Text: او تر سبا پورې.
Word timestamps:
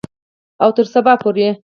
او 0.63 0.69
تر 0.77 0.85
سبا 0.93 1.13
پورې. 1.21 1.47